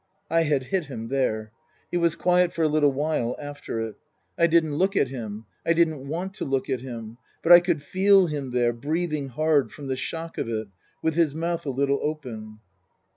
I 0.31 0.45
had 0.45 0.63
hit 0.63 0.85
him 0.85 1.09
there. 1.09 1.51
He 1.91 1.97
was 1.97 2.15
quiet 2.15 2.53
for 2.53 2.63
a 2.63 2.67
little 2.67 2.91
while 2.91 3.35
after 3.39 3.79
it. 3.81 3.97
I 4.35 4.47
didn't 4.47 4.77
look 4.77 4.97
at 4.97 5.09
him 5.09 5.45
I 5.63 5.73
didn't 5.73 6.07
want 6.07 6.33
to 6.33 6.43
look 6.45 6.71
at 6.71 6.81
him 6.81 7.19
but 7.43 7.51
I 7.51 7.59
could 7.59 7.83
feel 7.83 8.25
him 8.25 8.49
there, 8.49 8.73
breathing 8.73 9.27
hard 9.29 9.71
from 9.71 9.85
the 9.85 9.95
shock 9.95 10.39
of 10.39 10.49
it, 10.49 10.69
with 11.03 11.13
his 11.13 11.35
mouth 11.35 11.67
a 11.67 11.69
little 11.69 11.99
open. 12.01 12.57